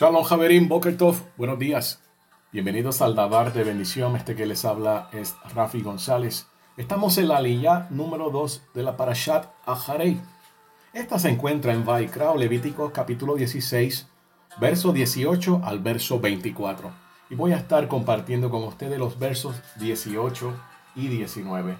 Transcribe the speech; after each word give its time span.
Shalom 0.00 0.24
Javerín, 0.24 0.66
Boker 0.66 0.96
Tov, 0.96 1.16
buenos 1.36 1.58
días. 1.58 2.00
Bienvenidos 2.52 3.02
al 3.02 3.14
Dabar 3.14 3.52
de 3.52 3.64
Bendición. 3.64 4.16
Este 4.16 4.34
que 4.34 4.46
les 4.46 4.64
habla 4.64 5.10
es 5.12 5.36
Rafi 5.54 5.82
González. 5.82 6.46
Estamos 6.78 7.18
en 7.18 7.28
la 7.28 7.38
línea 7.38 7.86
número 7.90 8.30
2 8.30 8.62
de 8.72 8.82
la 8.82 8.96
Parashat 8.96 9.52
Aharei. 9.66 10.18
Esta 10.94 11.18
se 11.18 11.28
encuentra 11.28 11.74
en 11.74 11.84
Vaikra, 11.84 12.34
Levítico 12.34 12.90
capítulo 12.94 13.34
16, 13.34 14.08
verso 14.58 14.94
18 14.94 15.60
al 15.62 15.80
verso 15.80 16.18
24. 16.18 16.90
Y 17.28 17.34
voy 17.34 17.52
a 17.52 17.58
estar 17.58 17.86
compartiendo 17.86 18.48
con 18.48 18.64
ustedes 18.64 18.98
los 18.98 19.18
versos 19.18 19.60
18 19.80 20.54
y 20.96 21.08
19. 21.08 21.76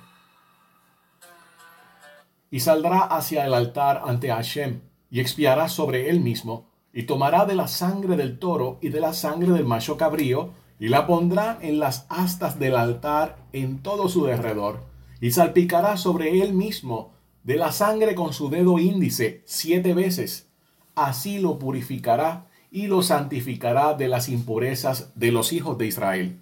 Y 2.50 2.60
saldrá 2.60 2.98
hacia 2.98 3.46
el 3.46 3.54
altar 3.54 4.02
ante 4.04 4.28
Hashem 4.28 4.82
y 5.10 5.20
expiará 5.20 5.70
sobre 5.70 6.10
él 6.10 6.20
mismo 6.20 6.69
y 6.92 7.04
tomará 7.04 7.44
de 7.46 7.54
la 7.54 7.68
sangre 7.68 8.16
del 8.16 8.38
toro 8.38 8.78
y 8.80 8.88
de 8.88 9.00
la 9.00 9.12
sangre 9.12 9.52
del 9.52 9.64
macho 9.64 9.96
cabrío, 9.96 10.50
y 10.78 10.88
la 10.88 11.06
pondrá 11.06 11.58
en 11.60 11.78
las 11.78 12.06
astas 12.08 12.58
del 12.58 12.74
altar 12.74 13.36
en 13.52 13.82
todo 13.82 14.08
su 14.08 14.24
derredor, 14.24 14.82
y 15.20 15.30
salpicará 15.30 15.96
sobre 15.96 16.42
él 16.42 16.54
mismo 16.54 17.12
de 17.44 17.56
la 17.56 17.72
sangre 17.72 18.14
con 18.14 18.32
su 18.32 18.48
dedo 18.50 18.78
índice 18.78 19.42
siete 19.44 19.94
veces. 19.94 20.48
Así 20.94 21.38
lo 21.38 21.58
purificará 21.58 22.46
y 22.70 22.86
lo 22.86 23.02
santificará 23.02 23.94
de 23.94 24.08
las 24.08 24.28
impurezas 24.28 25.12
de 25.14 25.32
los 25.32 25.52
hijos 25.52 25.76
de 25.78 25.86
Israel. 25.86 26.38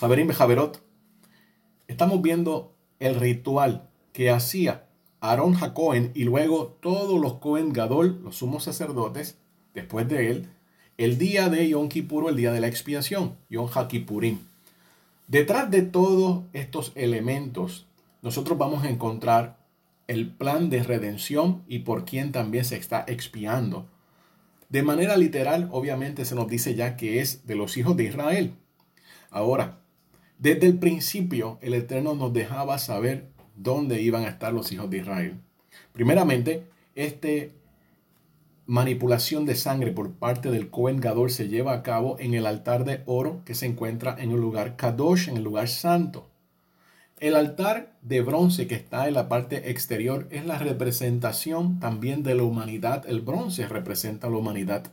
Javerín 0.00 0.26
Bejaverot, 0.26 0.82
estamos 1.86 2.20
viendo 2.22 2.74
el 2.98 3.14
ritual 3.14 3.88
que 4.12 4.30
hacía 4.30 4.86
Aarón 5.22 5.54
Jacoen 5.54 6.10
y 6.14 6.24
luego 6.24 6.76
todos 6.80 7.20
los 7.20 7.34
Cohen 7.34 7.72
Gadol, 7.72 8.20
los 8.24 8.38
sumos 8.38 8.64
sacerdotes, 8.64 9.38
después 9.72 10.08
de 10.08 10.32
él, 10.32 10.48
el 10.98 11.16
día 11.16 11.48
de 11.48 11.68
Yom 11.68 11.88
Kippur, 11.88 12.28
el 12.28 12.34
día 12.34 12.50
de 12.50 12.60
la 12.60 12.66
expiación, 12.66 13.36
Yom 13.48 13.68
HaKippurim. 13.72 14.40
Detrás 15.28 15.70
de 15.70 15.82
todos 15.82 16.42
estos 16.52 16.90
elementos, 16.96 17.86
nosotros 18.20 18.58
vamos 18.58 18.82
a 18.82 18.90
encontrar 18.90 19.58
el 20.08 20.28
plan 20.28 20.70
de 20.70 20.82
redención 20.82 21.62
y 21.68 21.78
por 21.80 22.04
quién 22.04 22.32
también 22.32 22.64
se 22.64 22.76
está 22.76 23.04
expiando. 23.06 23.86
De 24.70 24.82
manera 24.82 25.16
literal, 25.16 25.68
obviamente 25.70 26.24
se 26.24 26.34
nos 26.34 26.48
dice 26.48 26.74
ya 26.74 26.96
que 26.96 27.20
es 27.20 27.46
de 27.46 27.54
los 27.54 27.76
hijos 27.76 27.96
de 27.96 28.04
Israel. 28.04 28.54
Ahora, 29.30 29.78
desde 30.38 30.66
el 30.66 30.80
principio, 30.80 31.58
el 31.62 31.74
Eterno 31.74 32.16
nos 32.16 32.32
dejaba 32.32 32.78
saber 32.78 33.30
dónde 33.56 34.00
iban 34.00 34.24
a 34.24 34.28
estar 34.28 34.52
los 34.52 34.72
hijos 34.72 34.90
de 34.90 34.98
Israel. 34.98 35.40
Primeramente, 35.92 36.66
esta 36.94 37.28
manipulación 38.66 39.44
de 39.44 39.54
sangre 39.54 39.90
por 39.90 40.12
parte 40.12 40.50
del 40.50 40.70
Cohen 40.70 41.00
Gadol 41.00 41.30
se 41.30 41.48
lleva 41.48 41.72
a 41.72 41.82
cabo 41.82 42.16
en 42.18 42.34
el 42.34 42.46
altar 42.46 42.84
de 42.84 43.02
oro 43.06 43.42
que 43.44 43.54
se 43.54 43.66
encuentra 43.66 44.16
en 44.18 44.30
el 44.30 44.40
lugar 44.40 44.76
Kadosh, 44.76 45.28
en 45.28 45.36
el 45.36 45.44
lugar 45.44 45.68
santo. 45.68 46.28
El 47.18 47.36
altar 47.36 47.96
de 48.02 48.20
bronce 48.20 48.66
que 48.66 48.74
está 48.74 49.06
en 49.06 49.14
la 49.14 49.28
parte 49.28 49.70
exterior 49.70 50.26
es 50.30 50.44
la 50.44 50.58
representación 50.58 51.78
también 51.78 52.22
de 52.22 52.34
la 52.34 52.42
humanidad. 52.42 53.04
El 53.06 53.20
bronce 53.20 53.68
representa 53.68 54.28
la 54.28 54.38
humanidad. 54.38 54.90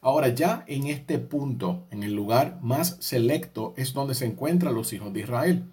Ahora 0.00 0.28
ya 0.28 0.64
en 0.66 0.86
este 0.86 1.18
punto, 1.18 1.86
en 1.90 2.02
el 2.02 2.14
lugar 2.14 2.58
más 2.62 2.96
selecto, 3.00 3.74
es 3.76 3.92
donde 3.92 4.14
se 4.14 4.26
encuentran 4.26 4.74
los 4.74 4.92
hijos 4.92 5.12
de 5.12 5.20
Israel. 5.20 5.64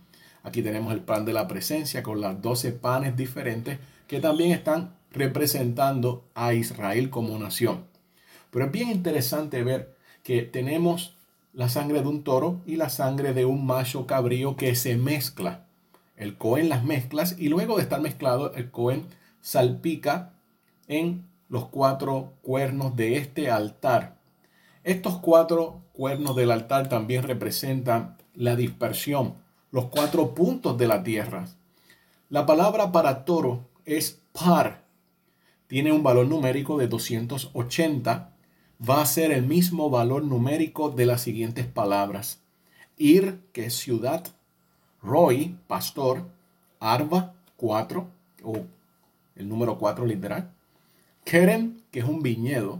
Aquí 0.43 0.61
tenemos 0.61 0.93
el 0.93 1.01
pan 1.01 1.25
de 1.25 1.33
la 1.33 1.47
presencia 1.47 2.03
con 2.03 2.21
las 2.21 2.41
doce 2.41 2.71
panes 2.71 3.15
diferentes 3.15 3.79
que 4.07 4.19
también 4.19 4.51
están 4.51 4.95
representando 5.11 6.23
a 6.33 6.53
Israel 6.53 7.09
como 7.09 7.37
nación. 7.37 7.85
Pero 8.49 8.65
es 8.65 8.71
bien 8.71 8.89
interesante 8.89 9.63
ver 9.63 9.95
que 10.23 10.41
tenemos 10.41 11.15
la 11.53 11.69
sangre 11.69 12.01
de 12.01 12.07
un 12.07 12.23
toro 12.23 12.61
y 12.65 12.75
la 12.75 12.89
sangre 12.89 13.33
de 13.33 13.45
un 13.45 13.65
macho 13.65 14.07
cabrío 14.07 14.55
que 14.55 14.75
se 14.75 14.97
mezcla. 14.97 15.65
El 16.15 16.37
Cohen 16.37 16.69
las 16.69 16.83
mezclas 16.83 17.35
y 17.37 17.49
luego 17.49 17.77
de 17.77 17.83
estar 17.83 18.01
mezclado, 18.01 18.53
el 18.53 18.71
Cohen 18.71 19.05
salpica 19.41 20.33
en 20.87 21.25
los 21.49 21.65
cuatro 21.65 22.33
cuernos 22.41 22.95
de 22.95 23.17
este 23.17 23.49
altar. 23.49 24.17
Estos 24.83 25.17
cuatro 25.17 25.81
cuernos 25.93 26.35
del 26.35 26.51
altar 26.51 26.89
también 26.89 27.23
representan 27.23 28.17
la 28.33 28.55
dispersión 28.55 29.35
los 29.71 29.85
cuatro 29.85 30.35
puntos 30.35 30.77
de 30.77 30.87
la 30.87 31.03
tierra. 31.03 31.47
La 32.29 32.45
palabra 32.45 32.91
para 32.91 33.25
toro 33.25 33.67
es 33.85 34.21
par. 34.31 34.83
Tiene 35.67 35.91
un 35.91 36.03
valor 36.03 36.27
numérico 36.27 36.77
de 36.77 36.87
280. 36.87 38.33
Va 38.89 39.01
a 39.01 39.05
ser 39.05 39.31
el 39.31 39.43
mismo 39.43 39.89
valor 39.89 40.23
numérico 40.23 40.89
de 40.89 41.05
las 41.05 41.21
siguientes 41.21 41.65
palabras. 41.65 42.41
Ir, 42.97 43.39
que 43.53 43.65
es 43.65 43.75
ciudad. 43.75 44.25
Roy, 45.01 45.57
pastor. 45.67 46.27
Arba, 46.79 47.33
cuatro, 47.57 48.09
o 48.43 48.65
el 49.35 49.47
número 49.47 49.77
cuatro 49.77 50.05
literal. 50.05 50.51
Kerem, 51.23 51.81
que 51.91 51.99
es 51.99 52.05
un 52.05 52.21
viñedo. 52.21 52.79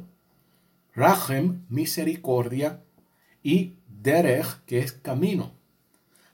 Rahem, 0.96 1.62
misericordia. 1.70 2.82
Y 3.44 3.74
Derech, 3.88 4.64
que 4.66 4.80
es 4.80 4.92
camino. 4.92 5.52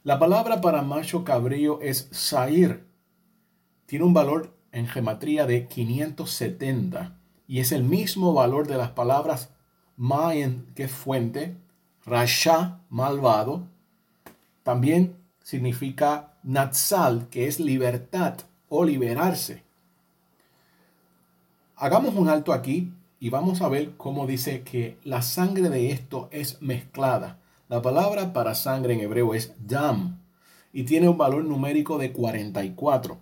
La 0.04 0.18
palabra 0.18 0.60
para 0.60 0.82
macho 0.82 1.24
cabrío 1.24 1.80
es 1.80 2.08
sair. 2.12 2.86
Tiene 3.86 4.04
un 4.04 4.14
valor 4.14 4.54
en 4.70 4.86
gematría 4.86 5.44
de 5.44 5.66
570 5.66 7.16
y 7.48 7.58
es 7.58 7.72
el 7.72 7.82
mismo 7.82 8.32
valor 8.32 8.68
de 8.68 8.76
las 8.76 8.90
palabras 8.90 9.50
Mayen, 9.96 10.66
que 10.76 10.84
es 10.84 10.92
fuente, 10.92 11.56
Rasha, 12.06 12.78
malvado. 12.88 13.66
También 14.62 15.16
significa 15.42 16.34
Natsal, 16.44 17.28
que 17.28 17.48
es 17.48 17.58
libertad 17.58 18.34
o 18.68 18.84
liberarse. 18.84 19.64
Hagamos 21.74 22.14
un 22.14 22.28
alto 22.28 22.52
aquí 22.52 22.92
y 23.18 23.30
vamos 23.30 23.62
a 23.62 23.68
ver 23.68 23.96
cómo 23.96 24.28
dice 24.28 24.62
que 24.62 24.96
la 25.02 25.22
sangre 25.22 25.68
de 25.68 25.90
esto 25.90 26.28
es 26.30 26.62
mezclada. 26.62 27.38
La 27.68 27.82
palabra 27.82 28.32
para 28.32 28.54
sangre 28.54 28.94
en 28.94 29.00
hebreo 29.00 29.34
es 29.34 29.52
dam 29.58 30.22
y 30.72 30.84
tiene 30.84 31.06
un 31.06 31.18
valor 31.18 31.44
numérico 31.44 31.98
de 31.98 32.12
44. 32.12 33.18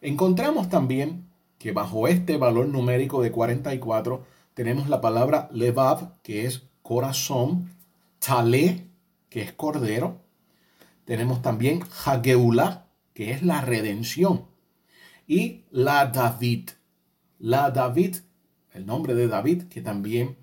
Encontramos 0.00 0.68
también 0.68 1.30
que 1.56 1.70
bajo 1.70 2.08
este 2.08 2.36
valor 2.36 2.66
numérico 2.66 3.22
de 3.22 3.30
44 3.30 4.24
tenemos 4.54 4.88
la 4.88 5.00
palabra 5.00 5.48
levav, 5.52 6.20
que 6.22 6.46
es 6.46 6.66
corazón, 6.82 7.76
tale, 8.18 8.88
que 9.28 9.42
es 9.42 9.52
cordero. 9.52 10.20
Tenemos 11.04 11.40
también 11.40 11.84
hageula, 12.04 12.88
que 13.14 13.30
es 13.30 13.44
la 13.44 13.60
redención. 13.60 14.46
Y 15.28 15.64
la 15.70 16.06
David. 16.06 16.70
La 17.38 17.70
David, 17.70 18.16
el 18.72 18.84
nombre 18.84 19.14
de 19.14 19.28
David, 19.28 19.64
que 19.68 19.80
también 19.80 20.38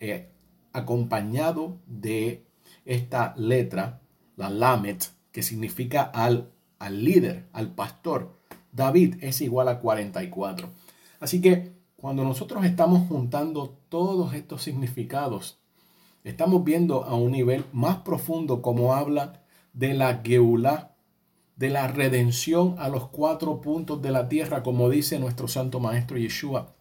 eh, 0.00 0.32
acompañado 0.72 1.82
de 1.86 2.47
esta 2.88 3.34
letra, 3.36 4.00
la 4.36 4.48
Lamet, 4.48 5.10
que 5.30 5.42
significa 5.42 6.02
al, 6.02 6.50
al 6.78 7.04
líder, 7.04 7.46
al 7.52 7.74
pastor. 7.74 8.34
David 8.72 9.16
es 9.20 9.42
igual 9.42 9.68
a 9.68 9.78
44. 9.80 10.70
Así 11.20 11.42
que 11.42 11.74
cuando 11.96 12.24
nosotros 12.24 12.64
estamos 12.64 13.06
juntando 13.06 13.76
todos 13.90 14.32
estos 14.32 14.62
significados, 14.62 15.58
estamos 16.24 16.64
viendo 16.64 17.04
a 17.04 17.14
un 17.14 17.32
nivel 17.32 17.66
más 17.72 17.98
profundo 17.98 18.62
como 18.62 18.94
habla 18.94 19.42
de 19.74 19.92
la 19.92 20.22
Geulá, 20.24 20.94
de 21.56 21.68
la 21.68 21.88
redención 21.88 22.76
a 22.78 22.88
los 22.88 23.08
cuatro 23.08 23.60
puntos 23.60 24.00
de 24.00 24.12
la 24.12 24.30
tierra, 24.30 24.62
como 24.62 24.88
dice 24.88 25.18
nuestro 25.18 25.46
Santo 25.46 25.78
Maestro 25.78 26.16
Yeshua, 26.16 26.72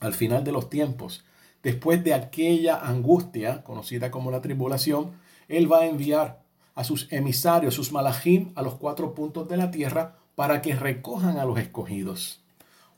al 0.00 0.12
final 0.12 0.44
de 0.44 0.52
los 0.52 0.68
tiempos, 0.68 1.24
después 1.62 2.04
de 2.04 2.12
aquella 2.12 2.76
angustia 2.76 3.64
conocida 3.64 4.10
como 4.10 4.30
la 4.30 4.42
tribulación, 4.42 5.12
él 5.48 5.70
va 5.70 5.80
a 5.80 5.86
enviar 5.86 6.42
a 6.74 6.84
sus 6.84 7.10
emisarios, 7.12 7.74
sus 7.74 7.92
malajim, 7.92 8.52
a 8.54 8.62
los 8.62 8.74
cuatro 8.74 9.14
puntos 9.14 9.48
de 9.48 9.56
la 9.56 9.70
tierra 9.70 10.16
para 10.34 10.60
que 10.62 10.74
recojan 10.74 11.38
a 11.38 11.44
los 11.44 11.58
escogidos. 11.58 12.42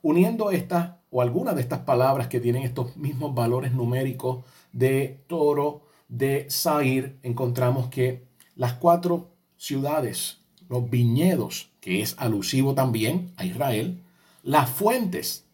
Uniendo 0.03 0.51
estas 0.51 0.93
o 1.11 1.23
algunas 1.23 1.55
de 1.55 1.63
estas 1.63 1.81
palabras 1.81 2.29
que 2.29 2.41
tienen 2.41 2.63
estos 2.63 2.97
mismos 2.97 3.35
valores 3.35 3.73
numéricos 3.73 4.45
de 4.73 5.23
toro, 5.27 5.83
de 6.09 6.47
Sair, 6.51 7.19
encontramos 7.23 7.89
que 7.89 8.27
las 8.57 8.75
cuatro 8.75 9.31
ciudades, 9.57 10.41
los 10.69 10.89
viñedos, 10.89 11.71
que 11.81 12.03
es 12.03 12.15
alusivo 12.19 12.75
también 12.75 13.33
a 13.37 13.45
Israel, 13.45 14.03
las 14.43 14.71
fuentes, 14.71 15.45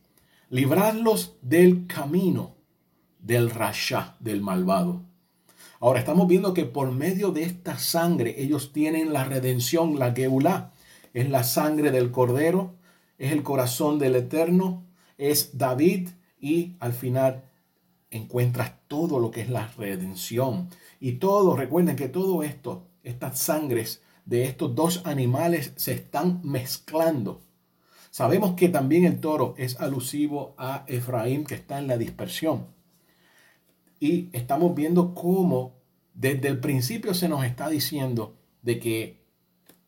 librarlos 0.49 1.35
del 1.43 1.87
camino 1.87 2.55
del 3.25 3.50
rasha, 3.50 4.17
del 4.20 4.43
malvado. 4.43 5.02
Ahora 5.84 5.98
estamos 5.98 6.28
viendo 6.28 6.54
que 6.54 6.64
por 6.64 6.92
medio 6.92 7.31
de 7.31 7.42
esta 7.42 7.76
sangre 7.76 8.36
ellos 8.42 8.72
tienen 8.72 9.12
la 9.12 9.25
redención, 9.25 9.98
la 9.98 10.14
Geulá. 10.14 10.72
Es 11.12 11.28
la 11.28 11.44
sangre 11.44 11.90
del 11.90 12.10
Cordero, 12.10 12.72
es 13.19 13.32
el 13.32 13.42
corazón 13.42 13.98
del 13.98 14.16
Eterno, 14.16 14.86
es 15.19 15.58
David 15.58 16.08
y 16.40 16.76
al 16.81 16.94
final 16.94 17.44
encuentras 18.10 18.72
todo 18.88 19.19
lo 19.19 19.31
que 19.31 19.42
es 19.42 19.50
la 19.50 19.66
redención. 19.76 20.70
Y 21.00 21.16
todo, 21.16 21.54
recuerden 21.54 21.96
que 21.96 22.08
todo 22.08 22.42
esto, 22.42 22.86
estas 23.02 23.38
sangres 23.38 24.00
de 24.25 24.44
estos 24.44 24.75
dos 24.75 25.02
animales 25.04 25.75
se 25.76 25.92
están 25.92 26.40
mezclando. 26.42 27.42
Sabemos 28.10 28.54
que 28.54 28.70
también 28.70 29.04
el 29.04 29.20
toro 29.20 29.54
es 29.58 29.78
alusivo 29.78 30.54
a 30.56 30.84
Efraín 30.86 31.44
que 31.44 31.56
está 31.56 31.78
en 31.78 31.88
la 31.88 31.98
dispersión. 31.98 32.72
Y 34.05 34.29
estamos 34.35 34.75
viendo 34.75 35.15
cómo 35.15 35.81
desde 36.12 36.49
el 36.49 36.61
principio 36.61 37.15
se 37.15 37.27
nos 37.27 37.43
está 37.43 37.71
diciendo 37.71 38.37
de 38.61 38.79
que 38.79 39.25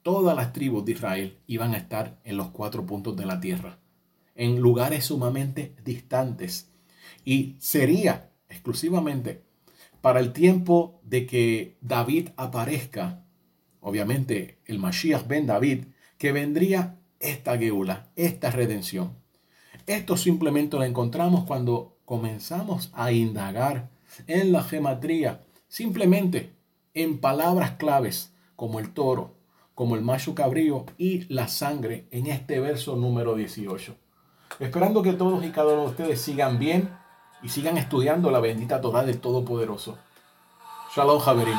todas 0.01 0.35
las 0.35 0.55
tribus 0.55 0.87
de 0.87 0.93
Israel 0.93 1.39
iban 1.47 1.75
a 1.75 1.77
estar 1.77 2.19
en 2.25 2.39
los 2.39 2.49
cuatro 2.49 2.87
puntos 2.87 3.15
de 3.15 3.27
la 3.27 3.41
tierra, 3.41 3.79
en 4.35 4.59
lugares 4.59 5.05
sumamente 5.05 5.77
distantes. 5.85 6.71
Y 7.27 7.57
sería 7.59 8.31
exclusivamente 8.49 9.43
para 10.01 10.21
el 10.21 10.33
tiempo 10.33 10.99
de 11.05 11.27
que 11.27 11.77
David 11.83 12.31
aparezca, 12.39 13.23
obviamente 13.81 14.61
el 14.65 14.79
Mashiach 14.79 15.27
ben 15.27 15.45
David, 15.45 15.89
que 16.17 16.33
vendría 16.33 16.99
esta 17.21 17.59
geula, 17.59 18.09
esta 18.17 18.51
redención. 18.51 19.13
Esto 19.87 20.17
simplemente 20.17 20.79
lo 20.79 20.85
encontramos 20.85 21.45
cuando 21.45 21.99
comenzamos 22.07 22.91
a 22.95 23.13
indagar 23.13 23.95
en 24.27 24.53
la 24.53 24.63
gematría 24.63 25.43
Simplemente 25.69 26.55
en 26.95 27.19
palabras 27.19 27.73
claves 27.73 28.33
como 28.55 28.79
el 28.79 28.95
toro, 28.95 29.35
como 29.75 29.97
el 29.97 30.03
macho 30.03 30.35
cabrío 30.35 30.87
y 30.97 31.33
la 31.33 31.49
sangre 31.49 32.07
en 32.11 32.29
este 32.29 32.61
verso 32.61 32.97
número 32.97 33.35
18. 33.35 33.95
Esperando 34.61 35.03
que 35.03 35.13
todos 35.13 35.45
y 35.45 35.51
cada 35.51 35.75
uno 35.75 35.83
de 35.83 35.91
ustedes 35.91 36.21
sigan 36.21 36.59
bien 36.59 36.89
y 37.43 37.49
sigan 37.49 37.77
estudiando 37.77 38.31
la 38.31 38.41
bendita 38.41 38.81
Torah 38.81 39.05
del 39.05 39.21
Todopoderoso. 39.21 39.99
Shalom, 40.95 41.19
Javerín. 41.19 41.59